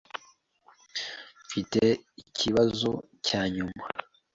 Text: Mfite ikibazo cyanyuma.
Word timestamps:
Mfite 1.43 1.81
ikibazo 2.23 2.91
cyanyuma. 3.27 3.85